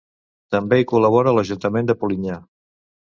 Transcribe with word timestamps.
També 0.53 0.79
hi 0.83 0.87
col·labora 0.91 1.33
l'Ajuntament 1.35 1.91
de 1.91 1.97
Polinyà. 2.05 2.39